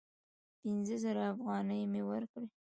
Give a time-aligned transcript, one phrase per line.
[0.61, 2.47] پینځه زره افغانۍ مي ورکړې!